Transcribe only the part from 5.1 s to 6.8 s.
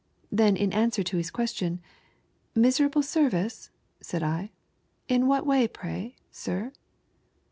what way pray, sir